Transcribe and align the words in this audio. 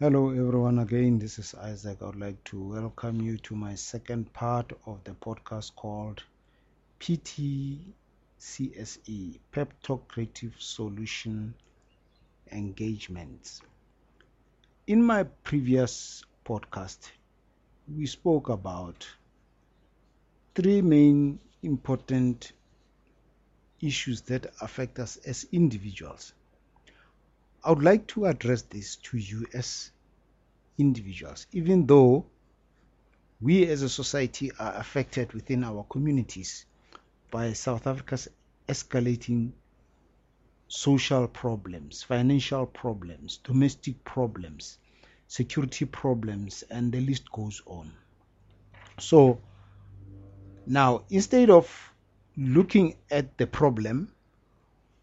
Hello, 0.00 0.30
everyone. 0.30 0.80
Again, 0.80 1.20
this 1.20 1.38
is 1.38 1.54
Isaac. 1.54 1.98
I 2.02 2.06
would 2.06 2.18
like 2.18 2.42
to 2.46 2.60
welcome 2.60 3.20
you 3.20 3.38
to 3.38 3.54
my 3.54 3.76
second 3.76 4.32
part 4.32 4.72
of 4.86 5.04
the 5.04 5.12
podcast 5.12 5.76
called 5.76 6.24
PTCSE 6.98 7.78
Pep 9.52 9.72
Talk 9.84 10.08
Creative 10.08 10.52
Solution 10.58 11.54
Engagements. 12.50 13.62
In 14.88 15.00
my 15.00 15.22
previous 15.22 16.24
podcast, 16.44 17.12
we 17.86 18.06
spoke 18.06 18.48
about 18.48 19.06
three 20.56 20.82
main 20.82 21.38
important 21.62 22.50
issues 23.80 24.22
that 24.22 24.52
affect 24.60 24.98
us 24.98 25.18
as 25.18 25.46
individuals. 25.52 26.32
I 27.66 27.70
would 27.70 27.82
like 27.82 28.06
to 28.08 28.26
address 28.26 28.60
this 28.60 28.96
to 28.96 29.16
you 29.16 29.46
as 29.54 29.90
individuals, 30.76 31.46
even 31.52 31.86
though 31.86 32.26
we 33.40 33.66
as 33.68 33.80
a 33.80 33.88
society 33.88 34.52
are 34.58 34.74
affected 34.74 35.32
within 35.32 35.64
our 35.64 35.84
communities 35.84 36.66
by 37.30 37.54
South 37.54 37.86
Africa's 37.86 38.28
escalating 38.68 39.52
social 40.68 41.26
problems, 41.26 42.02
financial 42.02 42.66
problems, 42.66 43.38
domestic 43.38 44.04
problems, 44.04 44.76
security 45.26 45.86
problems, 45.86 46.64
and 46.70 46.92
the 46.92 47.00
list 47.00 47.32
goes 47.32 47.62
on. 47.64 47.90
So, 48.98 49.40
now 50.66 51.04
instead 51.08 51.48
of 51.48 51.92
looking 52.36 52.96
at 53.10 53.38
the 53.38 53.46
problem 53.46 54.12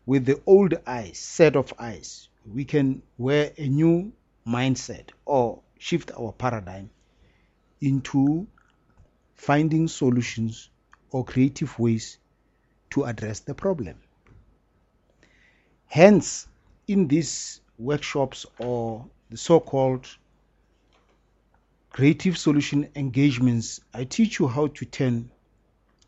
with 0.05 0.25
the 0.25 0.39
old 0.45 0.75
eyes, 0.85 1.17
set 1.17 1.55
of 1.55 1.73
eyes, 1.79 2.29
we 2.45 2.65
can 2.65 3.01
wear 3.17 3.51
a 3.57 3.67
new 3.67 4.11
mindset 4.47 5.09
or 5.25 5.61
shift 5.77 6.11
our 6.17 6.31
paradigm 6.31 6.89
into 7.81 8.47
finding 9.35 9.87
solutions 9.87 10.69
or 11.11 11.25
creative 11.25 11.77
ways 11.79 12.17
to 12.89 13.03
address 13.03 13.39
the 13.41 13.53
problem. 13.53 13.95
Hence, 15.87 16.47
in 16.87 17.07
these 17.07 17.61
workshops 17.77 18.45
or 18.59 19.05
the 19.29 19.37
so 19.37 19.59
called 19.59 20.07
creative 21.89 22.37
solution 22.37 22.89
engagements, 22.95 23.81
I 23.93 24.05
teach 24.05 24.39
you 24.39 24.47
how 24.47 24.67
to 24.67 24.85
turn 24.85 25.29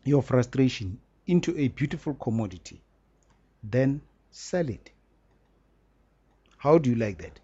your 0.04 0.22
frustration 0.22 1.00
into 1.26 1.56
a 1.58 1.68
beautiful 1.68 2.14
commodity, 2.14 2.80
then 3.62 4.00
sell 4.30 4.68
it. 4.68 4.90
How 6.64 6.78
do 6.78 6.88
you 6.88 6.96
like 6.96 7.18
that? 7.18 7.38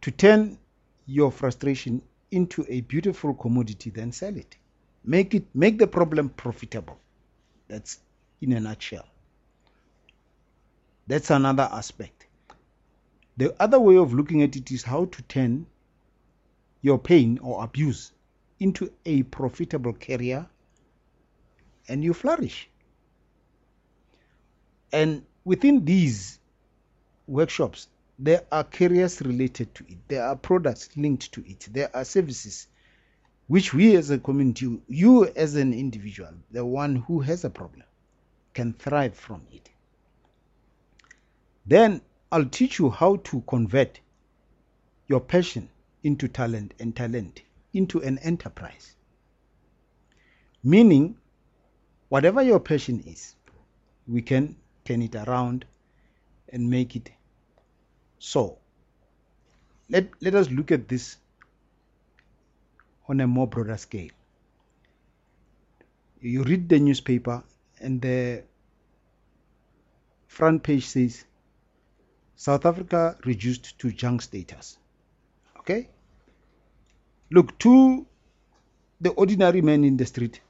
To 0.00 0.10
turn 0.10 0.58
your 1.06 1.30
frustration 1.30 2.02
into 2.32 2.66
a 2.68 2.80
beautiful 2.80 3.34
commodity, 3.34 3.90
then 3.90 4.10
sell 4.10 4.36
it. 4.36 4.56
Make 5.04 5.32
it 5.32 5.46
make 5.54 5.78
the 5.78 5.86
problem 5.86 6.30
profitable. 6.30 6.98
That's 7.68 8.00
in 8.40 8.52
a 8.54 8.58
nutshell. 8.58 9.06
That's 11.06 11.30
another 11.30 11.68
aspect. 11.70 12.26
The 13.36 13.54
other 13.62 13.78
way 13.78 13.96
of 13.96 14.12
looking 14.12 14.42
at 14.42 14.56
it 14.56 14.72
is 14.72 14.82
how 14.82 15.04
to 15.04 15.22
turn 15.22 15.66
your 16.80 16.98
pain 16.98 17.38
or 17.40 17.62
abuse 17.62 18.10
into 18.58 18.92
a 19.06 19.22
profitable 19.22 19.92
career 19.92 20.48
and 21.86 22.02
you 22.02 22.12
flourish. 22.12 22.68
And 24.92 25.24
within 25.44 25.84
these 25.84 26.40
workshops, 27.26 27.88
there 28.18 28.44
are 28.52 28.64
careers 28.64 29.20
related 29.20 29.74
to 29.74 29.84
it, 29.88 29.98
there 30.08 30.24
are 30.24 30.36
products 30.36 30.88
linked 30.96 31.32
to 31.32 31.44
it, 31.48 31.68
there 31.72 31.94
are 31.94 32.04
services 32.04 32.68
which 33.48 33.74
we 33.74 33.96
as 33.96 34.10
a 34.10 34.18
community, 34.18 34.80
you 34.88 35.26
as 35.26 35.56
an 35.56 35.72
individual, 35.72 36.32
the 36.50 36.64
one 36.64 36.96
who 36.96 37.20
has 37.20 37.44
a 37.44 37.50
problem, 37.50 37.84
can 38.54 38.72
thrive 38.72 39.14
from 39.14 39.42
it. 39.52 39.70
Then 41.66 42.00
I'll 42.30 42.44
teach 42.44 42.78
you 42.78 42.90
how 42.90 43.16
to 43.16 43.42
convert 43.46 44.00
your 45.06 45.20
passion 45.20 45.68
into 46.02 46.28
talent 46.28 46.74
and 46.78 46.94
talent 46.94 47.42
into 47.72 48.00
an 48.00 48.18
enterprise. 48.18 48.94
Meaning, 50.64 51.16
whatever 52.08 52.42
your 52.42 52.60
passion 52.60 53.00
is, 53.06 53.34
we 54.06 54.22
can 54.22 54.56
turn 54.84 55.02
it 55.02 55.14
around 55.14 55.64
and 56.48 56.68
make 56.70 56.96
it 56.96 57.10
so. 58.22 58.58
Let, 59.90 60.08
let 60.20 60.34
us 60.36 60.48
look 60.48 60.70
at 60.70 60.88
this 60.88 61.16
on 63.08 63.20
a 63.20 63.26
more 63.26 63.48
broader 63.48 63.76
scale. 63.76 64.10
You 66.20 66.44
read 66.44 66.68
the 66.68 66.78
newspaper, 66.78 67.42
and 67.80 68.00
the 68.00 68.44
front 70.28 70.62
page 70.62 70.86
says 70.86 71.24
South 72.36 72.64
Africa 72.64 73.18
reduced 73.24 73.76
to 73.80 73.90
junk 73.90 74.22
status. 74.22 74.78
Okay? 75.58 75.88
Look, 77.32 77.58
to 77.58 78.06
the 79.00 79.10
ordinary 79.10 79.62
man 79.62 79.82
in 79.82 79.96
the 79.96 80.06
street, 80.06 80.40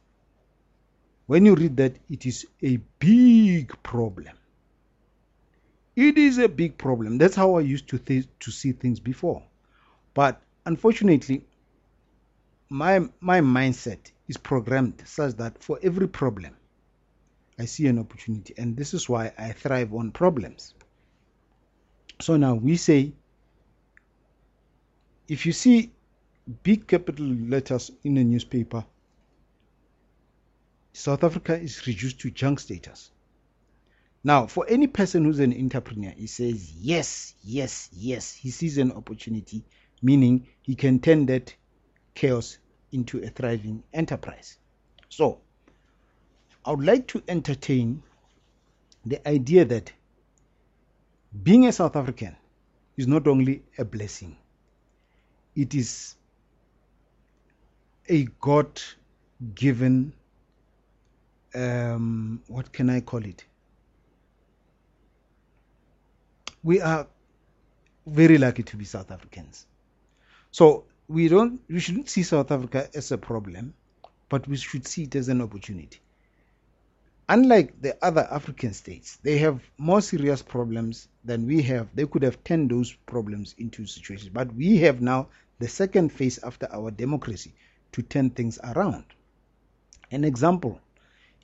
when 1.27 1.47
you 1.47 1.55
read 1.55 1.79
that, 1.79 1.97
it 2.11 2.27
is 2.27 2.47
a 2.63 2.77
big 2.99 3.73
problem. 3.83 4.35
It 5.95 6.17
is 6.17 6.39
a 6.39 6.49
big 6.49 6.79
problem. 6.79 7.19
That's 7.19 7.35
how 7.35 7.55
I 7.57 7.61
used 7.61 7.89
to 7.89 7.99
th- 7.99 8.29
to 8.41 8.51
see 8.51 8.73
things 8.73 8.99
before. 8.99 9.43
But 10.15 10.41
unfortunately, 10.65 11.45
my 12.71 13.01
my 13.21 13.41
mindset 13.41 14.11
is 14.29 14.39
programmed 14.39 15.03
such 15.07 15.35
that 15.37 15.63
for 15.63 15.79
every 15.83 16.09
problem, 16.09 16.57
I 17.59 17.67
see 17.67 17.87
an 17.87 17.99
opportunity, 17.99 18.55
and 18.57 18.77
this 18.77 18.95
is 18.95 19.09
why 19.09 19.33
I 19.37 19.53
thrive 19.53 19.93
on 19.93 20.13
problems. 20.13 20.75
So 22.21 22.37
now 22.37 22.55
we 22.55 22.77
say, 22.77 23.13
if 25.29 25.45
you 25.45 25.53
see 25.53 25.93
big 26.63 26.87
capital 26.87 27.27
letters 27.27 27.91
in 28.05 28.17
a 28.17 28.25
newspaper, 28.25 28.85
South 30.95 31.25
Africa 31.25 31.59
is 31.59 31.87
reduced 31.87 32.21
to 32.21 32.31
junk 32.31 32.61
status. 32.61 33.11
Now, 34.25 34.47
for 34.47 34.65
any 34.69 34.87
person 34.87 35.25
who's 35.25 35.41
an 35.41 35.53
entrepreneur, 35.53 36.13
he 36.17 36.27
says 36.29 36.73
yes, 36.73 37.35
yes, 37.43 37.89
yes. 37.93 38.33
He 38.33 38.51
sees 38.51 38.79
an 38.79 38.93
opportunity, 38.93 39.65
meaning 40.01 40.47
he 40.63 40.77
can 40.77 41.01
turn 41.01 41.27
that 41.27 41.55
chaos 42.15 42.59
into 42.93 43.19
a 43.19 43.29
thriving 43.29 43.83
enterprise. 43.93 44.59
So, 45.09 45.41
I 46.65 46.71
would 46.71 46.87
like 46.87 47.09
to 47.09 47.23
entertain 47.27 48.03
the 49.05 49.27
idea 49.29 49.65
that 49.65 49.93
being 51.43 51.67
a 51.67 51.73
South 51.73 51.97
African 51.97 52.37
is 52.97 53.09
not 53.09 53.27
only 53.27 53.63
a 53.77 53.85
blessing, 53.85 54.37
it 55.57 55.75
is 55.75 56.15
a 58.09 58.25
God 58.41 58.81
given, 59.55 60.13
um, 61.55 62.43
what 62.47 62.73
can 62.73 62.89
I 62.91 63.01
call 63.01 63.25
it? 63.25 63.45
We 66.63 66.81
are 66.81 67.07
very 68.07 68.39
lucky 68.39 68.63
to 68.63 68.77
be 68.77 68.85
South 68.85 69.11
Africans. 69.11 69.67
So 70.51 70.85
we 71.09 71.29
don't 71.29 71.61
we 71.69 71.81
shouldn't 71.81 72.09
see 72.09 72.23
South 72.23 72.51
Africa 72.51 72.89
as 72.95 73.13
a 73.13 73.19
problem, 73.19 73.75
but 74.29 74.47
we 74.49 74.57
should 74.57 74.87
see 74.87 75.05
it 75.05 75.17
as 75.17 75.29
an 75.29 75.41
opportunity. 75.41 76.01
Unlike 77.29 77.81
the 77.81 77.97
other 78.05 78.27
African 78.31 78.75
states, 78.75 79.19
they 79.23 79.39
have 79.39 79.61
more 79.79 80.01
serious 80.01 80.43
problems 80.43 81.09
than 81.25 81.47
we 81.47 81.63
have. 81.63 81.89
They 81.95 82.07
could 82.07 82.23
have 82.23 82.43
turned 82.45 82.71
those 82.71 82.93
problems 83.07 83.55
into 83.59 83.87
situations. 83.87 84.29
But 84.29 84.53
we 84.55 84.77
have 84.79 85.01
now 85.01 85.29
the 85.59 85.69
second 85.69 86.11
phase 86.11 86.39
after 86.43 86.69
our 86.73 86.91
democracy 86.91 87.55
to 87.93 88.03
turn 88.03 88.31
things 88.31 88.59
around. 88.63 89.05
An 90.11 90.25
example 90.25 90.81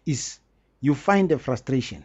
is 0.04 0.40
you 0.80 0.94
find 0.94 1.32
a 1.32 1.38
frustration 1.38 2.04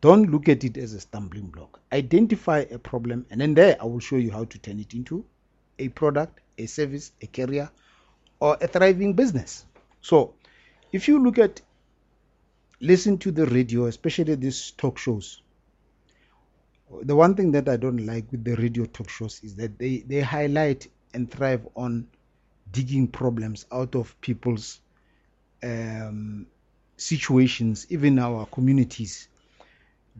don't 0.00 0.30
look 0.30 0.48
at 0.48 0.64
it 0.64 0.76
as 0.76 0.94
a 0.94 1.00
stumbling 1.00 1.46
block. 1.46 1.80
Identify 1.92 2.66
a 2.70 2.78
problem, 2.78 3.26
and 3.30 3.40
then 3.40 3.54
there 3.54 3.76
I 3.80 3.84
will 3.84 4.00
show 4.00 4.16
you 4.16 4.30
how 4.30 4.44
to 4.44 4.58
turn 4.58 4.78
it 4.78 4.94
into 4.94 5.24
a 5.78 5.88
product, 5.88 6.40
a 6.56 6.66
service, 6.66 7.12
a 7.20 7.26
career, 7.26 7.70
or 8.40 8.56
a 8.60 8.68
thriving 8.68 9.14
business. 9.14 9.64
So, 10.00 10.34
if 10.92 11.08
you 11.08 11.22
look 11.22 11.38
at, 11.38 11.60
listen 12.80 13.18
to 13.18 13.32
the 13.32 13.46
radio, 13.46 13.86
especially 13.86 14.36
these 14.36 14.70
talk 14.72 14.98
shows, 14.98 15.42
the 17.02 17.16
one 17.16 17.34
thing 17.34 17.52
that 17.52 17.68
I 17.68 17.76
don't 17.76 18.06
like 18.06 18.30
with 18.30 18.44
the 18.44 18.54
radio 18.54 18.84
talk 18.86 19.10
shows 19.10 19.40
is 19.42 19.56
that 19.56 19.78
they, 19.78 19.98
they 19.98 20.20
highlight 20.20 20.88
and 21.12 21.30
thrive 21.30 21.66
on 21.76 22.06
digging 22.70 23.08
problems 23.08 23.66
out 23.72 23.94
of 23.94 24.18
people's 24.20 24.80
um, 25.62 26.46
situations, 26.96 27.86
even 27.90 28.18
our 28.18 28.46
communities 28.46 29.28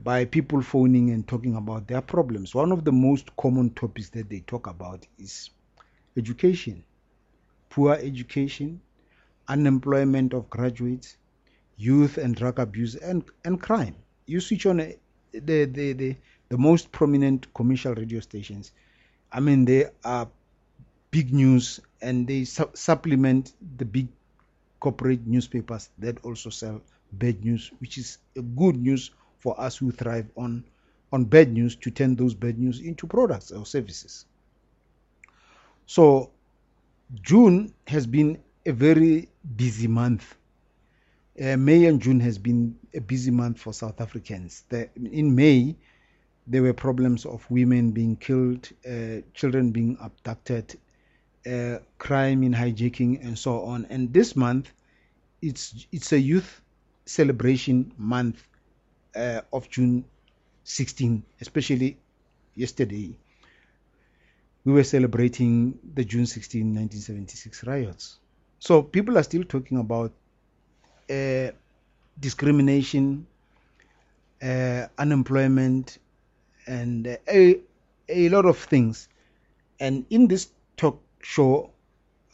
by 0.04 0.24
people 0.24 0.62
phoning 0.62 1.10
and 1.10 1.26
talking 1.26 1.56
about 1.56 1.88
their 1.88 2.00
problems. 2.00 2.54
One 2.54 2.72
of 2.72 2.84
the 2.84 2.92
most 2.92 3.34
common 3.36 3.70
topics 3.70 4.10
that 4.10 4.28
they 4.28 4.40
talk 4.40 4.66
about 4.66 5.06
is 5.18 5.50
education, 6.16 6.84
poor 7.70 7.94
education, 7.94 8.80
unemployment 9.48 10.34
of 10.34 10.48
graduates, 10.50 11.16
youth 11.76 12.18
and 12.18 12.34
drug 12.34 12.58
abuse, 12.58 12.94
and, 12.96 13.24
and 13.44 13.60
crime. 13.60 13.96
You 14.26 14.40
switch 14.40 14.66
on 14.66 14.80
uh, 14.80 14.92
the, 15.32 15.64
the, 15.64 15.92
the, 15.92 16.16
the 16.48 16.58
most 16.58 16.92
prominent 16.92 17.52
commercial 17.54 17.94
radio 17.94 18.20
stations. 18.20 18.72
I 19.32 19.40
mean, 19.40 19.64
they 19.64 19.86
are 20.04 20.28
big 21.10 21.32
news 21.32 21.80
and 22.02 22.26
they 22.26 22.44
su- 22.44 22.70
supplement 22.74 23.52
the 23.78 23.84
big 23.84 24.08
corporate 24.80 25.26
newspapers 25.26 25.90
that 25.98 26.24
also 26.24 26.50
sell 26.50 26.80
bad 27.12 27.44
news, 27.44 27.70
which 27.80 27.98
is 27.98 28.18
a 28.36 28.42
good 28.42 28.76
news 28.76 29.10
for 29.38 29.58
us 29.60 29.76
who 29.76 29.90
thrive 29.90 30.30
on 30.36 30.64
on 31.12 31.24
bad 31.24 31.52
news 31.52 31.76
to 31.76 31.90
turn 31.90 32.16
those 32.16 32.34
bad 32.34 32.58
news 32.58 32.80
into 32.80 33.06
products 33.06 33.50
or 33.50 33.64
services. 33.64 34.26
So 35.86 36.30
June 37.22 37.72
has 37.86 38.06
been 38.06 38.42
a 38.66 38.72
very 38.72 39.28
busy 39.56 39.86
month. 39.86 40.34
Uh, 41.40 41.56
May 41.56 41.86
and 41.86 42.02
June 42.02 42.20
has 42.20 42.36
been 42.36 42.78
a 42.92 43.00
busy 43.00 43.30
month 43.30 43.60
for 43.60 43.72
South 43.72 44.00
Africans. 44.00 44.64
The, 44.68 44.90
in 44.96 45.34
May, 45.34 45.76
there 46.46 46.62
were 46.62 46.74
problems 46.74 47.24
of 47.24 47.48
women 47.50 47.92
being 47.92 48.16
killed, 48.16 48.68
uh, 48.86 49.22
children 49.34 49.70
being 49.70 49.96
abducted, 50.02 50.78
uh, 51.46 51.78
crime 51.98 52.42
in 52.42 52.52
hijacking, 52.52 53.24
and 53.24 53.38
so 53.38 53.62
on. 53.62 53.86
And 53.88 54.12
this 54.12 54.36
month, 54.36 54.72
it's 55.40 55.86
it's 55.92 56.12
a 56.12 56.18
youth 56.18 56.60
celebration 57.06 57.92
month 57.96 58.47
uh, 59.18 59.40
of 59.52 59.68
June 59.68 60.04
16, 60.64 61.22
especially 61.40 61.98
yesterday. 62.54 63.16
We 64.64 64.72
were 64.72 64.84
celebrating 64.84 65.78
the 65.94 66.04
June 66.04 66.26
16, 66.26 66.60
1976 66.60 67.64
riots. 67.64 68.18
So 68.58 68.82
people 68.82 69.16
are 69.18 69.22
still 69.22 69.44
talking 69.44 69.78
about 69.78 70.12
uh, 71.10 71.50
discrimination, 72.20 73.26
uh, 74.42 74.86
unemployment, 74.98 75.98
and 76.66 77.06
a, 77.28 77.60
a 78.08 78.28
lot 78.28 78.44
of 78.44 78.58
things. 78.58 79.08
And 79.80 80.04
in 80.10 80.28
this 80.28 80.48
talk 80.76 81.00
show, 81.22 81.70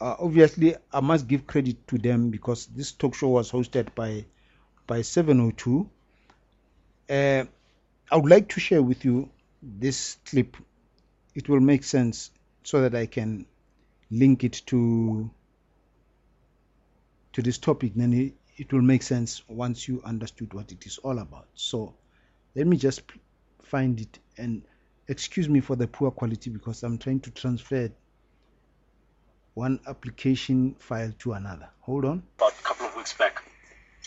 uh, 0.01 0.15
obviously, 0.19 0.75
I 0.91 0.99
must 0.99 1.27
give 1.27 1.47
credit 1.47 1.87
to 1.87 1.97
them 1.97 2.29
because 2.29 2.65
this 2.67 2.91
talk 2.91 3.15
show 3.15 3.29
was 3.29 3.51
hosted 3.51 3.95
by 3.95 4.25
by 4.87 5.01
702. 5.01 5.89
Uh, 7.09 7.45
I 8.11 8.17
would 8.17 8.29
like 8.29 8.49
to 8.49 8.59
share 8.59 8.81
with 8.81 9.05
you 9.05 9.29
this 9.61 10.17
clip. 10.25 10.57
It 11.33 11.49
will 11.49 11.59
make 11.59 11.83
sense 11.83 12.31
so 12.63 12.81
that 12.81 12.95
I 12.95 13.05
can 13.05 13.45
link 14.11 14.43
it 14.43 14.61
to 14.67 15.29
to 17.33 17.41
this 17.41 17.57
topic. 17.57 17.93
Then 17.95 18.13
it, 18.13 18.33
it 18.57 18.73
will 18.73 18.81
make 18.81 19.03
sense 19.03 19.43
once 19.47 19.87
you 19.87 20.01
understood 20.05 20.53
what 20.53 20.71
it 20.71 20.85
is 20.85 20.97
all 20.99 21.19
about. 21.19 21.47
So 21.55 21.93
let 22.55 22.67
me 22.67 22.77
just 22.77 23.03
find 23.63 23.99
it 23.99 24.19
and 24.37 24.63
excuse 25.07 25.49
me 25.49 25.59
for 25.59 25.75
the 25.75 25.87
poor 25.87 26.11
quality 26.11 26.49
because 26.49 26.83
I'm 26.83 26.97
trying 26.97 27.19
to 27.21 27.31
transfer 27.31 27.91
one 29.53 29.79
application 29.87 30.75
file 30.79 31.13
to 31.19 31.33
another. 31.33 31.69
Hold 31.81 32.05
on. 32.05 32.23
About 32.37 32.53
a 32.59 32.63
couple 32.63 32.85
of 32.87 32.95
weeks 32.95 33.13
back, 33.13 33.43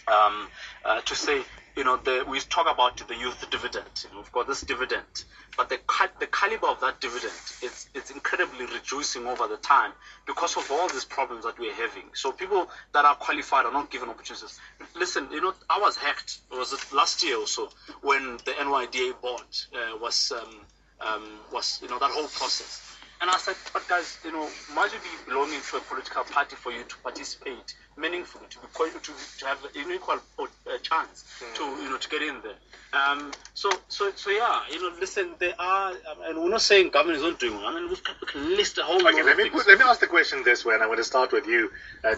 um, 0.07 0.49
uh, 0.85 1.01
to 1.01 1.15
say, 1.15 1.43
you 1.79 1.85
know, 1.85 1.97
the, 1.97 2.25
we 2.29 2.41
talk 2.41 2.67
about 2.69 2.97
the 3.07 3.15
youth 3.15 3.49
dividend. 3.51 3.87
You 4.03 4.11
know, 4.11 4.17
we've 4.17 4.33
got 4.33 4.49
this 4.49 4.63
dividend, 4.63 5.25
but 5.57 5.69
the 5.69 5.79
the 6.19 6.27
caliber 6.27 6.67
of 6.67 6.81
that 6.81 7.01
dividend 7.01 7.33
is 7.63 7.89
it's 7.95 8.11
incredibly 8.11 8.67
reducing 8.67 9.29
over 9.29 9.47
the 9.47 9.59
time 9.59 9.93
because 10.27 10.57
of 10.57 10.69
all 10.73 10.89
these 10.89 11.05
problems 11.05 11.45
that 11.45 11.57
we're 11.57 11.73
having. 11.73 12.03
So 12.15 12.33
people 12.33 12.69
that 12.95 13.05
are 13.05 13.15
qualified 13.15 13.65
are 13.65 13.73
not 13.73 13.93
given 13.93 14.09
opportunities. 14.09 14.59
Listen, 14.97 15.29
you 15.31 15.41
know, 15.41 15.55
I 15.71 15.79
was 15.79 15.97
hacked. 15.97 16.39
Was 16.51 16.73
it 16.73 16.93
last 16.93 17.23
year 17.23 17.39
or 17.39 17.47
so 17.47 17.69
when 18.03 18.39
the 18.39 18.55
NYDA 18.59 19.21
board 19.21 19.43
uh, 19.73 19.97
was 19.99 20.33
um, 20.33 20.57
um, 21.01 21.23
was 21.53 21.79
you 21.81 21.89
know 21.89 22.01
that 22.01 22.11
whole 22.11 22.27
process. 22.27 22.98
And 23.21 23.29
I 23.29 23.37
said, 23.39 23.57
but 23.73 23.87
guys, 23.89 24.19
you 24.25 24.31
know, 24.31 24.49
might 24.75 24.93
you 24.93 24.99
be 25.01 25.31
belonging 25.31 25.61
to 25.71 25.77
a 25.79 25.81
political 25.81 26.23
party 26.23 26.55
for 26.55 26.71
you 26.71 26.85
to 26.85 26.97
participate 26.99 27.75
meaningfully, 27.97 28.47
to 28.51 28.59
be 28.61 28.67
to, 29.01 29.13
to 29.39 29.47
have 29.47 29.59
an 29.65 29.93
equal 29.93 30.19
uh, 30.39 30.79
chance 30.83 31.25
mm. 31.41 31.55
to 31.57 31.83
you 31.83 31.91
know 31.91 31.97
to 31.97 32.09
get 32.09 32.23
in 32.23 32.37
there. 32.43 32.55
Um, 32.93 33.33
so 33.55 33.71
so 33.89 34.13
so 34.15 34.31
yeah, 34.31 34.63
you 34.71 34.81
know, 34.81 34.97
listen, 35.01 35.31
there 35.41 35.55
are, 35.59 35.95
and 36.27 36.39
we're 36.39 36.49
not 36.49 36.63
saying 36.63 36.91
government 36.91 37.19
is 37.19 37.25
not 37.25 37.41
doing 37.41 37.57
well. 37.57 37.67
I 37.67 37.75
mean, 37.75 37.89
we've 37.89 38.05
got, 38.05 38.21
we 38.21 38.29
can 38.29 38.57
list 38.57 38.79
a 38.79 38.85
whole. 38.85 39.07
Okay, 39.07 39.23
let 39.25 39.37
me 39.37 39.51
put, 39.51 39.67
let 39.67 39.79
me 39.79 39.85
ask 39.85 39.99
the 39.99 40.07
question 40.07 40.45
this 40.45 40.65
way, 40.65 40.75
and 40.75 40.83
I'm 40.83 40.89
going 40.89 40.99
to 40.99 41.05
start 41.05 41.33
with 41.33 41.47
you, 41.49 41.73
uh, 42.05 42.15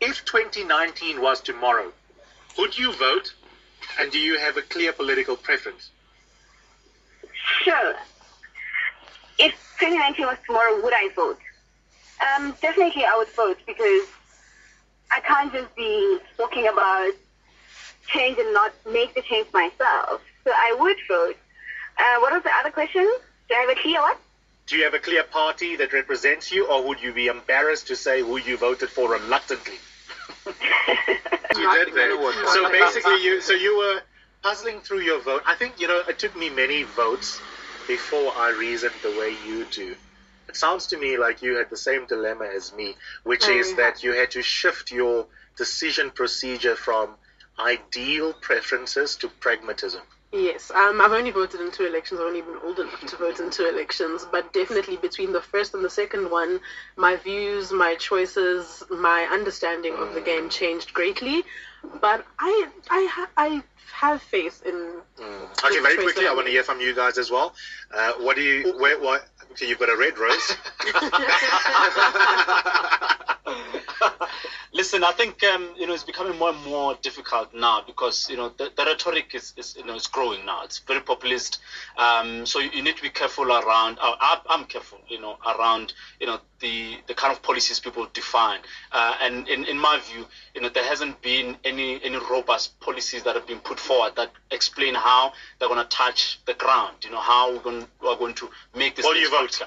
If 0.00 0.24
2019 0.24 1.22
was 1.22 1.40
tomorrow, 1.40 1.92
would 2.58 2.76
you 2.76 2.92
vote, 2.94 3.32
and 4.00 4.10
do 4.10 4.18
you 4.18 4.38
have 4.38 4.56
a 4.56 4.62
clear 4.62 4.92
political 4.92 5.36
preference? 5.36 5.90
Sure 7.62 7.94
if 9.38 9.52
2019 9.78 10.26
was 10.26 10.36
tomorrow, 10.46 10.82
would 10.82 10.92
I 10.94 11.08
vote? 11.14 11.38
Um, 12.20 12.54
definitely, 12.60 13.04
I 13.04 13.16
would 13.16 13.28
vote 13.28 13.58
because 13.66 14.06
I 15.10 15.20
can't 15.20 15.52
just 15.52 15.74
be 15.76 16.18
talking 16.36 16.66
about 16.66 17.12
change 18.08 18.38
and 18.38 18.52
not 18.52 18.72
make 18.90 19.14
the 19.14 19.22
change 19.22 19.46
myself. 19.52 20.20
So 20.44 20.50
I 20.50 20.76
would 20.78 20.96
vote. 21.06 21.36
Uh, 21.98 22.20
what 22.20 22.32
was 22.32 22.42
the 22.42 22.50
other 22.60 22.70
question? 22.70 23.02
Do 23.48 23.54
I 23.54 23.60
have 23.60 23.70
a 23.70 23.80
clear 23.80 24.00
what? 24.00 24.18
Do 24.66 24.76
you 24.76 24.84
have 24.84 24.94
a 24.94 24.98
clear 24.98 25.22
party 25.22 25.76
that 25.76 25.92
represents 25.92 26.52
you, 26.52 26.66
or 26.66 26.86
would 26.86 27.00
you 27.00 27.12
be 27.12 27.28
embarrassed 27.28 27.86
to 27.88 27.96
say 27.96 28.20
who 28.20 28.36
you 28.36 28.56
voted 28.56 28.90
for 28.90 29.10
reluctantly? 29.10 29.78
you 30.46 31.72
did 31.72 31.94
very. 31.94 32.16
So 32.48 32.70
basically, 32.70 33.22
you 33.22 33.40
so 33.40 33.54
you 33.54 33.78
were 33.78 34.00
puzzling 34.42 34.80
through 34.80 35.00
your 35.00 35.20
vote. 35.20 35.42
I 35.46 35.54
think 35.54 35.80
you 35.80 35.88
know 35.88 36.02
it 36.06 36.18
took 36.18 36.36
me 36.36 36.50
many 36.50 36.82
votes 36.82 37.40
before 37.88 38.32
I 38.36 38.50
reasoned 38.50 38.94
the 39.02 39.10
way 39.10 39.34
you 39.46 39.64
do. 39.64 39.96
It 40.48 40.56
sounds 40.56 40.86
to 40.88 40.98
me 40.98 41.16
like 41.16 41.42
you 41.42 41.56
had 41.56 41.70
the 41.70 41.76
same 41.76 42.06
dilemma 42.06 42.44
as 42.44 42.72
me, 42.74 42.94
which 43.24 43.42
mm. 43.42 43.58
is 43.58 43.74
that 43.74 44.04
you 44.04 44.12
had 44.12 44.30
to 44.32 44.42
shift 44.42 44.92
your 44.92 45.26
decision 45.56 46.10
procedure 46.10 46.76
from 46.76 47.16
ideal 47.58 48.32
preferences 48.34 49.16
to 49.16 49.28
pragmatism. 49.28 50.02
Yes, 50.30 50.70
um, 50.70 51.00
I've 51.00 51.12
only 51.12 51.30
voted 51.30 51.60
in 51.62 51.70
two 51.70 51.86
elections. 51.86 52.20
I've 52.20 52.26
only 52.26 52.42
been 52.42 52.58
old 52.62 52.78
enough 52.78 53.00
to 53.06 53.16
vote 53.16 53.40
in 53.40 53.50
two 53.50 53.66
elections, 53.66 54.26
but 54.30 54.52
definitely 54.52 54.98
between 54.98 55.32
the 55.32 55.40
first 55.40 55.72
and 55.72 55.82
the 55.82 55.88
second 55.88 56.30
one, 56.30 56.60
my 56.96 57.16
views, 57.16 57.72
my 57.72 57.94
choices, 57.94 58.82
my 58.90 59.22
understanding 59.32 59.94
of 59.94 60.12
the 60.12 60.20
game 60.20 60.50
changed 60.50 60.92
greatly. 60.92 61.44
But 62.02 62.26
I, 62.38 62.68
I, 62.90 63.26
I 63.38 63.62
have 63.94 64.20
faith 64.20 64.62
in. 64.66 64.74
Mm. 65.18 65.64
Okay, 65.64 65.80
very 65.80 65.96
quickly, 65.96 66.26
I 66.26 66.34
want 66.34 66.46
to 66.46 66.52
hear 66.52 66.62
from 66.62 66.80
you 66.80 66.94
guys 66.94 67.16
as 67.16 67.30
well. 67.30 67.54
Uh, 67.94 68.12
what 68.18 68.36
do 68.36 68.42
you? 68.42 68.74
Where? 68.78 69.00
What? 69.00 69.26
Okay, 69.52 69.66
you've 69.66 69.78
got 69.78 69.88
a 69.88 69.96
red 69.96 70.18
rose. 70.18 70.56
Listen, 74.72 75.04
I 75.04 75.12
think 75.12 75.42
um, 75.44 75.70
you 75.76 75.86
know 75.86 75.94
it's 75.94 76.04
becoming 76.04 76.38
more 76.38 76.50
and 76.50 76.64
more 76.64 76.96
difficult 77.02 77.54
now 77.54 77.82
because 77.86 78.28
you 78.30 78.36
know 78.36 78.50
the, 78.56 78.70
the 78.76 78.84
rhetoric 78.84 79.34
is, 79.34 79.52
is, 79.56 79.76
you 79.76 79.84
know 79.84 79.94
it's 79.94 80.06
growing 80.06 80.44
now. 80.44 80.64
It's 80.64 80.78
very 80.78 81.00
populist, 81.00 81.58
um, 81.96 82.46
so 82.46 82.58
you, 82.58 82.70
you, 82.72 82.82
need 82.82 82.96
to 82.96 83.02
be 83.02 83.10
careful 83.10 83.50
around. 83.50 83.98
Uh, 83.98 84.16
I, 84.20 84.40
I'm 84.48 84.64
careful, 84.64 84.98
you 85.08 85.20
know, 85.20 85.36
around 85.46 85.94
you 86.20 86.26
know 86.26 86.40
the 86.60 86.96
the 87.06 87.14
kind 87.14 87.32
of 87.32 87.42
policies 87.42 87.80
people 87.80 88.06
define. 88.12 88.60
Uh, 88.92 89.16
and 89.20 89.48
in, 89.48 89.64
in 89.64 89.78
my 89.78 90.00
view, 90.10 90.26
you 90.54 90.60
know, 90.60 90.68
there 90.68 90.84
hasn't 90.84 91.20
been 91.22 91.56
any 91.64 92.02
any 92.02 92.18
robust 92.30 92.78
policies 92.80 93.22
that 93.24 93.34
have 93.34 93.46
been 93.46 93.60
put 93.60 93.78
forward 93.78 94.14
that 94.16 94.30
explain 94.50 94.94
how 94.94 95.32
they're 95.58 95.68
going 95.68 95.80
to 95.82 95.88
touch 95.88 96.40
the 96.46 96.54
ground. 96.54 96.96
You 97.02 97.10
know, 97.10 97.20
how 97.20 97.52
we're 97.52 97.62
going, 97.62 97.86
we're 98.02 98.16
going 98.16 98.34
to 98.34 98.50
make 98.76 98.96
this. 98.96 99.04
What 99.04 99.14
do 99.14 99.20
you 99.20 99.30
vote? 99.30 99.62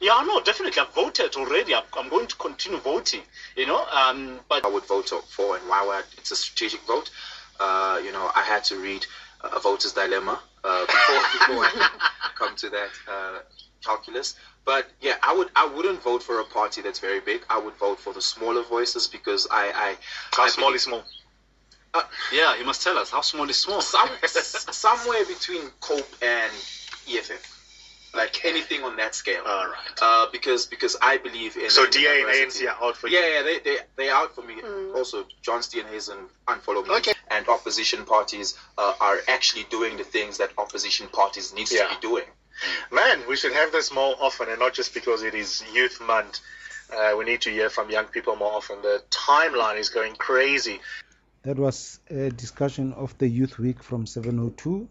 Yeah, 0.00 0.22
no, 0.26 0.40
definitely. 0.40 0.80
I've 0.80 0.94
voted 0.94 1.34
already. 1.34 1.74
I'm 1.74 2.08
going 2.08 2.28
to 2.28 2.36
continue 2.36 2.78
voting. 2.78 3.22
You 3.56 3.66
know, 3.66 3.84
um, 3.86 4.40
but 4.48 4.64
I 4.64 4.68
would 4.68 4.84
vote 4.84 5.10
for 5.28 5.56
and 5.56 5.68
why 5.68 5.84
would 5.84 6.04
it's 6.16 6.30
a 6.30 6.36
strategic 6.36 6.80
vote. 6.82 7.10
Uh, 7.58 8.00
you 8.04 8.12
know, 8.12 8.30
I 8.34 8.42
had 8.42 8.62
to 8.64 8.76
read 8.76 9.04
a 9.42 9.58
voter's 9.58 9.92
dilemma 9.92 10.40
uh, 10.62 10.86
before 10.86 11.16
before 11.32 11.64
I 11.64 12.30
come 12.36 12.54
to 12.56 12.70
that 12.70 12.90
uh, 13.08 13.38
calculus. 13.84 14.36
But 14.64 14.86
yeah, 15.00 15.16
I 15.22 15.34
would 15.34 15.48
I 15.56 15.66
wouldn't 15.66 16.02
vote 16.02 16.22
for 16.22 16.40
a 16.40 16.44
party 16.44 16.80
that's 16.80 17.00
very 17.00 17.20
big. 17.20 17.42
I 17.50 17.58
would 17.58 17.74
vote 17.74 17.98
for 17.98 18.12
the 18.12 18.22
smaller 18.22 18.62
voices 18.62 19.08
because 19.08 19.48
I 19.50 19.72
I 19.74 19.96
how 20.32 20.44
I 20.44 20.48
small 20.48 20.72
is 20.74 20.82
small. 20.82 21.02
Uh, 21.94 22.02
yeah, 22.32 22.54
you 22.56 22.64
must 22.64 22.82
tell 22.82 22.98
us 22.98 23.10
how 23.10 23.22
small 23.22 23.48
is 23.48 23.56
small. 23.56 23.80
Some, 23.80 24.10
somewhere 24.26 25.24
between 25.24 25.62
COPE 25.80 26.22
and 26.22 26.52
EFF. 27.10 27.57
Like 28.14 28.44
anything 28.44 28.82
on 28.84 28.96
that 28.96 29.14
scale. 29.14 29.42
All 29.46 29.66
right. 29.66 29.98
Uh, 30.00 30.26
because 30.32 30.66
because 30.66 30.96
I 31.02 31.18
believe 31.18 31.56
in. 31.56 31.70
So 31.70 31.84
in 31.84 31.90
DA 31.90 32.22
and. 32.22 32.30
ANC 32.50 32.64
are 32.66 32.84
out 32.84 32.96
for 32.96 33.08
you. 33.08 33.18
Yeah, 33.18 33.28
yeah, 33.36 33.42
they 33.42 33.58
they 33.60 33.76
they 33.96 34.10
out 34.10 34.34
for 34.34 34.42
me. 34.42 34.54
Also, 34.94 35.26
John 35.42 35.60
Steenhuisen 35.60 36.18
unfollow 36.46 36.86
me. 36.86 36.94
Okay. 36.96 37.12
And 37.30 37.46
opposition 37.48 38.04
parties 38.04 38.58
uh, 38.78 38.94
are 39.00 39.18
actually 39.28 39.64
doing 39.70 39.96
the 39.98 40.04
things 40.04 40.38
that 40.38 40.50
opposition 40.58 41.08
parties 41.08 41.52
needs 41.54 41.72
Yeah. 41.72 41.88
to 41.88 41.94
be 41.94 42.00
doing. 42.00 42.24
Man, 42.90 43.22
we 43.28 43.36
should 43.36 43.52
have 43.52 43.70
this 43.70 43.92
more 43.92 44.16
often, 44.20 44.48
and 44.48 44.58
not 44.58 44.74
just 44.74 44.92
because 44.94 45.22
it 45.22 45.34
is 45.34 45.62
Youth 45.72 46.00
Month. 46.00 46.40
Uh, 46.92 47.14
we 47.18 47.24
need 47.24 47.42
to 47.42 47.50
hear 47.50 47.68
from 47.70 47.90
young 47.90 48.06
people 48.06 48.34
more 48.34 48.52
often. 48.52 48.80
The 48.82 49.02
timeline 49.10 49.78
is 49.78 49.90
going 49.90 50.14
crazy. 50.16 50.80
That 51.42 51.56
was 51.56 52.00
a 52.10 52.30
discussion 52.30 52.92
of 52.94 53.16
the 53.18 53.28
Youth 53.28 53.58
Week 53.58 53.82
from 53.82 54.06
702. 54.06 54.88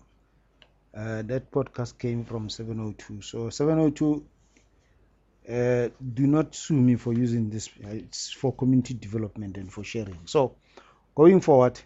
Uh, 0.97 1.21
that 1.21 1.51
podcast 1.51 1.99
came 1.99 2.25
from 2.25 2.49
702. 2.49 3.21
So 3.21 3.49
702, 3.51 4.25
uh, 5.47 5.89
do 6.13 6.25
not 6.25 6.55
sue 6.55 6.73
me 6.73 6.95
for 6.95 7.13
using 7.13 7.51
this. 7.51 7.69
Uh, 7.85 7.89
It's 7.89 8.31
for 8.31 8.51
community 8.51 8.95
development 8.95 9.57
and 9.57 9.71
for 9.71 9.83
sharing. 9.83 10.19
So 10.25 10.55
going 11.13 11.41
forward, 11.41 11.79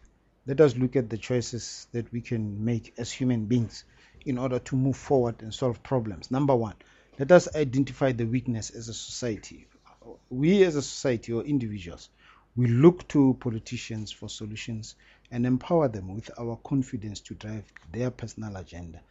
let 0.47 0.61
us 0.61 0.77
look 0.77 0.95
at 0.95 1.09
the 1.09 1.17
choices 1.17 1.87
that 1.91 2.11
we 2.13 2.21
can 2.21 2.63
make 2.63 2.93
as 2.97 3.11
human 3.11 3.47
beings 3.47 3.83
in 4.25 4.37
order 4.37 4.59
to 4.59 4.75
move 4.77 4.95
forward 4.95 5.41
and 5.41 5.53
solve 5.53 5.83
problems. 5.83 6.31
Number 6.31 6.55
one, 6.55 6.75
let 7.19 7.33
us 7.33 7.53
identify 7.53 8.13
the 8.13 8.25
weakness 8.25 8.69
as 8.69 8.87
a 8.87 8.93
society. 8.93 9.67
We 10.29 10.63
as 10.63 10.77
a 10.77 10.81
society 10.81 11.33
or 11.33 11.43
individuals, 11.43 12.09
we 12.55 12.67
look 12.67 13.07
to 13.09 13.35
politicians 13.41 14.11
for 14.11 14.29
solutions 14.29 14.95
and 15.31 15.45
empower 15.45 15.87
them 15.87 16.13
with 16.13 16.29
our 16.37 16.57
confidence 16.57 17.21
to 17.21 17.33
drive 17.35 17.63
their 17.91 18.11
personal 18.11 18.55
agenda. 18.57 19.01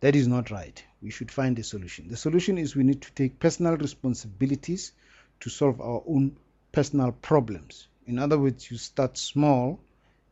That 0.00 0.16
is 0.16 0.26
not 0.26 0.50
right. 0.50 0.82
We 1.00 1.10
should 1.10 1.30
find 1.30 1.58
a 1.58 1.62
solution. 1.62 2.08
The 2.08 2.16
solution 2.16 2.58
is 2.58 2.74
we 2.74 2.84
need 2.84 3.02
to 3.02 3.12
take 3.12 3.38
personal 3.38 3.76
responsibilities 3.76 4.92
to 5.40 5.50
solve 5.50 5.80
our 5.80 6.02
own 6.06 6.36
personal 6.72 7.12
problems. 7.12 7.88
In 8.06 8.18
other 8.18 8.38
words, 8.38 8.70
you 8.70 8.78
start 8.78 9.18
small 9.18 9.80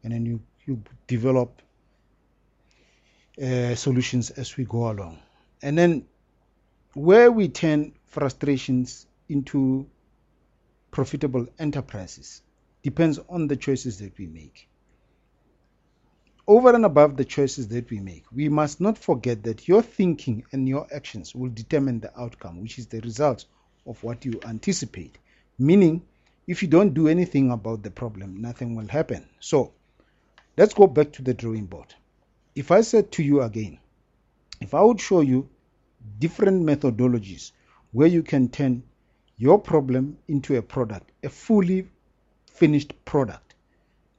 and 0.03 0.13
then 0.13 0.27
you, 0.27 0.41
you 0.67 0.83
develop 1.07 1.61
uh, 3.41 3.75
solutions 3.75 4.31
as 4.31 4.57
we 4.57 4.65
go 4.65 4.91
along. 4.91 5.19
And 5.63 5.77
then 5.77 6.07
where 6.95 7.31
we 7.31 7.49
turn 7.49 7.93
frustrations 8.07 9.07
into 9.29 9.87
profitable 10.91 11.47
enterprises 11.59 12.43
depends 12.83 13.21
on 13.29 13.47
the 13.47 13.57
choices 13.57 13.99
that 13.99 14.19
we 14.19 14.27
make. 14.27 14.69
Over 16.51 16.75
and 16.75 16.85
above 16.85 17.17
the 17.17 17.25
choices 17.25 17.69
that 17.69 17.89
we 17.91 18.01
make, 18.01 18.25
we 18.33 18.49
must 18.49 18.81
not 18.81 18.99
forget 18.99 19.45
that 19.45 19.69
your 19.69 19.83
thinking 19.83 20.43
and 20.51 20.69
your 20.69 20.85
actions 20.93 21.33
will 21.33 21.51
determine 21.51 22.01
the 22.01 22.21
outcome, 22.21 22.61
which 22.61 22.77
is 22.77 22.89
the 22.89 23.01
result 23.03 23.45
of 23.87 24.03
what 24.03 24.25
you 24.25 24.41
anticipate. 24.45 25.17
Meaning, 25.61 26.03
if 26.49 26.61
you 26.61 26.69
don't 26.69 26.93
do 26.93 27.07
anything 27.07 27.53
about 27.53 27.85
the 27.85 27.91
problem, 27.93 28.43
nothing 28.43 28.75
will 28.75 28.89
happen. 28.89 29.29
So, 29.39 29.75
let's 30.57 30.75
go 30.75 30.89
back 30.89 31.13
to 31.13 31.23
the 31.23 31.35
drawing 31.35 31.67
board. 31.67 31.95
If 32.57 32.73
I 32.73 32.81
said 32.81 33.13
to 33.13 33.23
you 33.23 33.43
again, 33.43 33.79
if 34.61 34.75
I 34.75 34.83
would 34.83 35.01
show 35.01 35.21
you 35.21 35.49
different 36.19 36.67
methodologies 36.67 37.53
where 37.93 38.09
you 38.09 38.25
can 38.25 38.49
turn 38.49 38.83
your 39.37 39.61
problem 39.61 40.19
into 40.27 40.57
a 40.57 40.63
product, 40.63 41.13
a 41.23 41.29
fully 41.29 41.87
finished 42.47 42.93
product. 43.05 43.50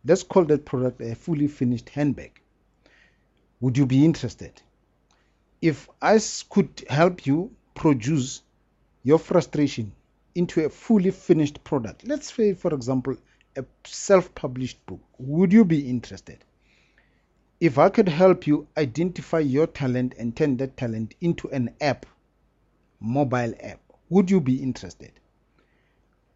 Let's 0.04 0.24
call 0.24 0.46
that 0.46 0.66
product 0.66 1.00
a 1.02 1.16
fully 1.16 1.48
finished 1.48 1.90
handbag. 1.90 2.42
Would 3.60 3.78
you 3.78 3.86
be 3.86 4.04
interested? 4.04 4.62
If 5.62 5.88
I 6.02 6.20
could 6.50 6.84
help 6.90 7.28
you 7.28 7.52
produce 7.76 8.42
your 9.04 9.20
frustration 9.20 9.92
into 10.34 10.66
a 10.66 10.70
fully 10.70 11.12
finished 11.12 11.64
product, 11.64 12.08
let's 12.08 12.34
say, 12.34 12.54
for 12.54 12.74
example, 12.74 13.16
a 13.56 13.64
self 13.86 14.34
published 14.34 14.84
book, 14.88 15.02
would 15.20 15.54
you 15.54 15.64
be 15.66 15.88
interested? 15.88 16.44
If 17.60 17.78
I 17.78 17.90
could 17.90 18.10
help 18.10 18.48
you 18.48 18.68
identify 18.76 19.40
your 19.40 19.68
talent 19.68 20.16
and 20.18 20.36
turn 20.36 20.58
that 20.58 20.78
talent 20.78 21.14
into 21.22 21.48
an 21.50 21.76
app, 21.80 22.08
mobile 23.00 23.54
app, 23.60 23.82
would 24.10 24.32
you 24.32 24.42
be 24.42 24.64
interested? 24.64 25.12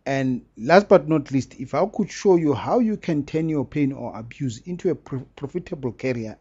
And 0.08 0.46
last 0.56 0.88
but 0.88 1.08
not 1.08 1.32
least, 1.32 1.56
if 1.60 1.74
I 1.74 1.84
could 1.88 2.12
show 2.12 2.36
you 2.36 2.54
how 2.54 2.78
you 2.78 2.96
can 2.96 3.26
turn 3.26 3.50
your 3.50 3.66
pain 3.66 3.92
or 3.92 4.16
abuse 4.16 4.60
into 4.60 4.92
a 4.92 4.96
pro- 4.96 5.26
profitable 5.36 5.94
career, 5.94 6.38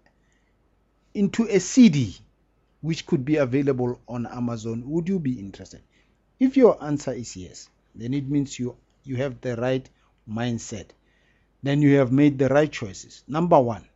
into 1.14 1.44
a 1.48 1.58
CD, 1.58 2.14
which 2.82 3.06
could 3.06 3.24
be 3.24 3.36
available 3.36 3.98
on 4.06 4.26
Amazon, 4.26 4.82
would 4.90 5.08
you 5.08 5.18
be 5.18 5.38
interested? 5.38 5.80
If 6.38 6.58
your 6.58 6.82
answer 6.84 7.12
is 7.12 7.36
yes, 7.36 7.70
then 7.94 8.12
it 8.12 8.28
means 8.28 8.58
you 8.58 8.76
you 9.02 9.16
have 9.16 9.40
the 9.40 9.56
right 9.56 9.88
mindset. 10.28 10.88
Then 11.62 11.80
you 11.80 11.96
have 11.96 12.12
made 12.12 12.38
the 12.38 12.48
right 12.48 12.70
choices. 12.70 13.22
Number 13.26 13.58
one, 13.58 13.86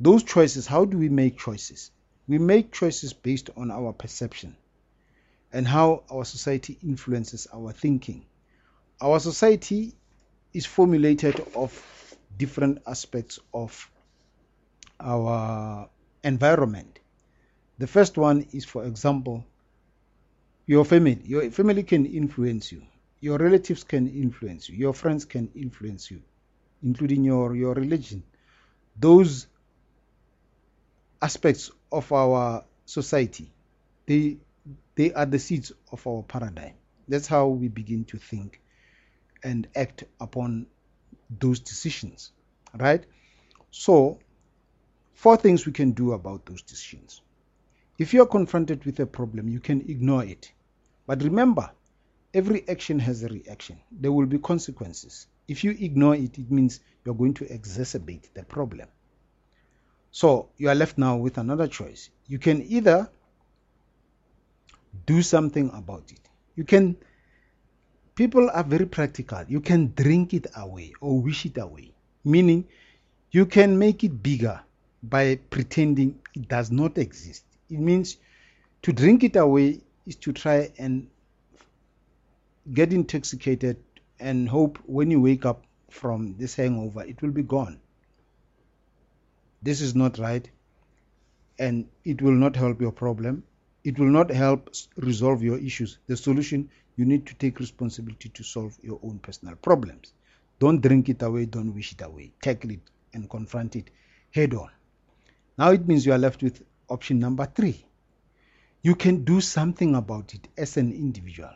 those 0.00 0.24
choices. 0.24 0.66
How 0.66 0.84
do 0.84 0.98
we 0.98 1.08
make 1.08 1.38
choices? 1.38 1.92
We 2.26 2.38
make 2.38 2.72
choices 2.72 3.12
based 3.12 3.50
on 3.56 3.70
our 3.70 3.92
perception 3.92 4.56
and 5.52 5.68
how 5.68 6.02
our 6.10 6.24
society 6.24 6.76
influences 6.82 7.46
our 7.52 7.72
thinking 7.72 8.24
our 9.00 9.20
society 9.20 9.94
is 10.54 10.64
formulated 10.64 11.44
of 11.54 12.16
different 12.38 12.82
aspects 12.86 13.38
of 13.52 13.90
our 15.00 15.88
environment. 16.24 16.98
The 17.78 17.86
first 17.86 18.16
one 18.16 18.46
is, 18.52 18.64
for 18.64 18.84
example, 18.84 19.44
your 20.66 20.84
family. 20.84 21.20
Your 21.24 21.50
family 21.50 21.82
can 21.82 22.06
influence 22.06 22.72
you. 22.72 22.82
Your 23.20 23.38
relatives 23.38 23.84
can 23.84 24.08
influence 24.08 24.68
you. 24.68 24.76
Your 24.76 24.94
friends 24.94 25.24
can 25.24 25.50
influence 25.54 26.10
you, 26.10 26.22
including 26.82 27.22
your, 27.22 27.54
your 27.54 27.74
religion. 27.74 28.22
Those 28.98 29.46
aspects 31.20 31.70
of 31.92 32.10
our 32.12 32.64
society, 32.86 33.50
they, 34.06 34.38
they 34.94 35.12
are 35.12 35.26
the 35.26 35.38
seeds 35.38 35.72
of 35.92 36.06
our 36.06 36.22
paradigm. 36.22 36.74
That's 37.08 37.26
how 37.26 37.48
we 37.48 37.68
begin 37.68 38.04
to 38.06 38.16
think 38.16 38.60
and 39.42 39.68
act 39.76 40.04
upon 40.20 40.66
those 41.40 41.60
decisions, 41.60 42.32
right? 42.78 43.04
So, 43.70 44.18
four 45.14 45.36
things 45.36 45.66
we 45.66 45.72
can 45.72 45.92
do 45.92 46.12
about 46.12 46.46
those 46.46 46.62
decisions. 46.62 47.22
If 47.98 48.12
you 48.12 48.22
are 48.22 48.26
confronted 48.26 48.84
with 48.84 49.00
a 49.00 49.06
problem, 49.06 49.48
you 49.48 49.60
can 49.60 49.80
ignore 49.88 50.24
it. 50.24 50.52
But 51.06 51.22
remember, 51.22 51.70
every 52.34 52.68
action 52.68 52.98
has 52.98 53.22
a 53.22 53.28
reaction. 53.28 53.80
There 53.90 54.12
will 54.12 54.26
be 54.26 54.38
consequences. 54.38 55.26
If 55.48 55.64
you 55.64 55.70
ignore 55.78 56.14
it, 56.14 56.38
it 56.38 56.50
means 56.50 56.80
you're 57.04 57.14
going 57.14 57.34
to 57.34 57.44
exacerbate 57.44 58.32
the 58.34 58.44
problem. 58.44 58.88
So, 60.10 60.50
you 60.56 60.68
are 60.68 60.74
left 60.74 60.98
now 60.98 61.16
with 61.16 61.38
another 61.38 61.66
choice. 61.66 62.10
You 62.26 62.38
can 62.38 62.62
either 62.62 63.10
do 65.04 65.22
something 65.22 65.70
about 65.74 66.10
it. 66.10 66.20
You 66.54 66.64
can 66.64 66.96
people 68.16 68.50
are 68.50 68.64
very 68.64 68.86
practical. 68.86 69.44
You 69.46 69.60
can 69.60 69.92
drink 69.94 70.34
it 70.34 70.48
away 70.56 70.94
or 71.00 71.20
wish 71.20 71.46
it 71.46 71.58
away, 71.58 71.92
meaning 72.24 72.66
you 73.30 73.46
can 73.46 73.78
make 73.78 74.02
it 74.02 74.22
bigger 74.22 74.60
by 75.02 75.36
pretending 75.50 76.18
it 76.34 76.48
does 76.48 76.72
not 76.72 76.98
exist. 76.98 77.44
It 77.70 77.78
means 77.78 78.16
to 78.82 78.92
drink 78.92 79.22
it 79.22 79.36
away 79.36 79.80
is 80.06 80.16
to 80.16 80.32
try 80.32 80.72
and 80.78 81.08
get 82.72 82.92
intoxicated 82.92 83.76
and 84.18 84.48
hope 84.48 84.78
when 84.86 85.10
you 85.10 85.20
wake 85.20 85.44
up 85.44 85.62
from 85.90 86.34
this 86.38 86.54
hangover, 86.54 87.04
it 87.04 87.20
will 87.22 87.30
be 87.30 87.42
gone. 87.42 87.78
This 89.62 89.80
is 89.80 89.94
not 89.94 90.18
right, 90.18 90.48
and 91.58 91.86
it 92.04 92.22
will 92.22 92.32
not 92.32 92.56
help 92.56 92.80
your 92.80 92.92
problem. 92.92 93.44
It 93.86 94.00
will 94.00 94.08
not 94.08 94.30
help 94.30 94.74
resolve 94.96 95.44
your 95.44 95.58
issues. 95.58 95.98
The 96.08 96.16
solution 96.16 96.68
you 96.96 97.04
need 97.04 97.24
to 97.26 97.34
take 97.36 97.60
responsibility 97.60 98.30
to 98.30 98.42
solve 98.42 98.76
your 98.82 98.98
own 99.04 99.20
personal 99.20 99.54
problems. 99.54 100.12
Don't 100.58 100.80
drink 100.80 101.08
it 101.08 101.22
away, 101.22 101.46
don't 101.46 101.72
wish 101.72 101.92
it 101.92 102.02
away. 102.02 102.32
Tackle 102.42 102.72
it 102.72 102.80
and 103.14 103.30
confront 103.30 103.76
it 103.76 103.90
head 104.32 104.54
on. 104.54 104.70
Now 105.56 105.70
it 105.70 105.86
means 105.86 106.04
you 106.04 106.12
are 106.12 106.18
left 106.18 106.42
with 106.42 106.64
option 106.88 107.20
number 107.20 107.46
three. 107.46 107.86
You 108.82 108.96
can 108.96 109.22
do 109.22 109.40
something 109.40 109.94
about 109.94 110.34
it 110.34 110.48
as 110.58 110.76
an 110.76 110.90
individual. 110.90 111.54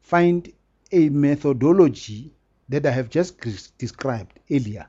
Find 0.00 0.50
a 0.90 1.10
methodology 1.10 2.32
that 2.70 2.86
I 2.86 2.92
have 2.92 3.10
just 3.10 3.38
described 3.76 4.40
earlier. 4.50 4.86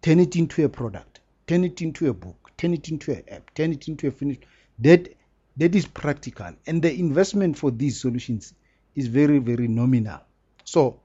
Turn 0.00 0.18
it 0.18 0.34
into 0.36 0.64
a 0.64 0.70
product, 0.70 1.20
turn 1.46 1.64
it 1.64 1.82
into 1.82 2.08
a 2.08 2.14
book, 2.14 2.50
turn 2.56 2.72
it 2.72 2.88
into 2.88 3.12
an 3.12 3.24
app, 3.28 3.52
turn 3.52 3.72
it 3.72 3.86
into 3.86 4.08
a 4.08 4.10
finished. 4.10 4.46
That 4.80 5.08
that 5.56 5.74
is 5.74 5.86
practical 5.86 6.52
and 6.66 6.82
the 6.82 6.92
investment 6.94 7.58
for 7.58 7.70
these 7.70 8.00
solutions 8.00 8.54
is 8.94 9.08
very 9.08 9.38
very 9.38 9.68
nominal 9.68 10.20
so 10.64 11.00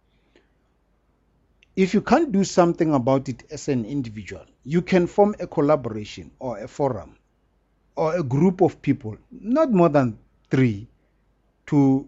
if 1.75 1.93
you 1.93 2.01
can't 2.01 2.31
do 2.31 2.43
something 2.43 2.93
about 2.93 3.27
it 3.27 3.43
as 3.51 3.67
an 3.67 3.83
individual 3.85 4.45
you 4.63 4.81
can 4.81 5.07
form 5.07 5.35
a 5.39 5.47
collaboration 5.47 6.31
or 6.39 6.59
a 6.59 6.67
forum 6.67 7.17
or 7.95 8.15
a 8.15 8.23
group 8.23 8.61
of 8.61 8.81
people, 8.81 9.17
not 9.31 9.71
more 9.71 9.89
than 9.89 10.17
three, 10.51 10.87
to 11.67 12.07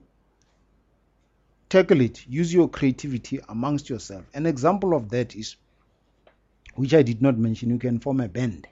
tackle 1.70 2.02
it. 2.02 2.28
Use 2.28 2.54
your 2.54 2.70
creativity 2.70 3.40
amongst 3.50 3.90
yourself. 3.90 4.26
An 4.34 4.46
example 4.46 4.94
of 4.94 5.10
that 5.10 5.36
is, 5.36 5.56
which 6.76 6.94
I 6.94 7.02
did 7.02 7.22
not 7.22 7.38
mention, 7.38 7.70
you 7.70 7.80
can 7.80 8.00
form 8.00 8.20
a 8.20 8.28
band 8.28 8.68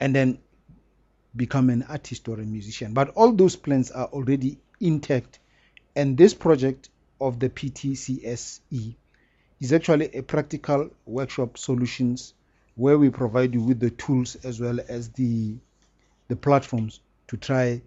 and 0.00 0.14
then 0.14 0.38
become 1.36 1.70
an 1.70 1.82
artist 1.84 2.28
or 2.28 2.40
a 2.40 2.44
musician. 2.44 2.92
But 2.94 3.10
all 3.10 3.32
those 3.32 3.56
plans 3.56 3.90
are 3.90 4.06
already 4.06 4.58
intact. 4.80 5.38
And 5.94 6.16
this 6.16 6.34
project 6.34 6.88
of 7.20 7.38
the 7.38 7.48
PTCSE 7.48 8.94
is 9.60 9.72
actually 9.72 10.14
a 10.14 10.22
practical 10.22 10.90
workshop 11.06 11.58
solutions 11.58 12.34
where 12.74 12.98
we 12.98 13.08
provide 13.08 13.54
you 13.54 13.62
with 13.62 13.80
the 13.80 13.90
tools 13.90 14.36
as 14.44 14.60
well 14.60 14.78
as 14.88 15.08
the 15.10 15.56
the 16.28 16.36
platforms 16.36 17.00
to 17.28 17.36
try 17.36 17.80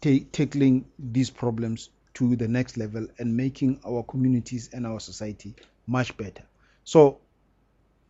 tackling 0.00 0.84
these 0.98 1.30
problems 1.30 1.90
to 2.14 2.36
the 2.36 2.48
next 2.48 2.76
level 2.76 3.06
and 3.18 3.36
making 3.36 3.80
our 3.86 4.02
communities 4.02 4.68
and 4.72 4.86
our 4.86 5.00
society 5.00 5.54
much 5.86 6.14
better. 6.16 6.42
So, 6.84 7.18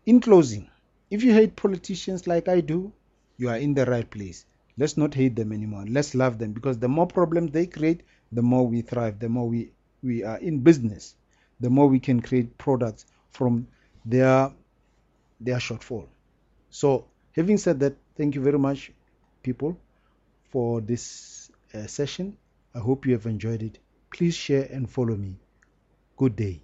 in 0.06 0.20
closing, 0.20 0.68
if 1.10 1.22
you 1.22 1.32
hate 1.32 1.54
politicians 1.54 2.26
like 2.26 2.48
I 2.48 2.60
do, 2.60 2.92
you 3.36 3.50
are 3.50 3.56
in 3.56 3.74
the 3.74 3.86
right 3.86 4.08
place. 4.08 4.44
Let's 4.78 4.96
not 4.96 5.14
hate 5.14 5.36
them 5.36 5.52
anymore. 5.52 5.84
Let's 5.88 6.14
love 6.14 6.38
them 6.38 6.52
because 6.52 6.78
the 6.78 6.88
more 6.88 7.06
problems 7.06 7.52
they 7.52 7.66
create, 7.66 8.02
the 8.32 8.42
more 8.42 8.66
we 8.66 8.82
thrive, 8.82 9.18
the 9.18 9.28
more 9.28 9.48
we, 9.48 9.72
we 10.02 10.24
are 10.24 10.38
in 10.38 10.60
business, 10.60 11.14
the 11.60 11.70
more 11.70 11.88
we 11.88 12.00
can 12.00 12.20
create 12.20 12.56
products 12.58 13.04
from 13.30 13.68
their 14.04 14.52
their 15.40 15.58
shortfall. 15.58 16.06
So, 16.70 17.06
having 17.32 17.58
said 17.58 17.80
that, 17.80 17.96
thank 18.16 18.34
you 18.34 18.40
very 18.40 18.58
much, 18.58 18.92
people, 19.42 19.76
for 20.50 20.80
this 20.80 21.50
uh, 21.74 21.86
session. 21.86 22.36
I 22.74 22.78
hope 22.78 23.06
you 23.06 23.12
have 23.12 23.26
enjoyed 23.26 23.62
it. 23.62 23.78
Please 24.10 24.34
share 24.34 24.68
and 24.70 24.88
follow 24.88 25.16
me. 25.16 25.36
Good 26.16 26.36
day. 26.36 26.62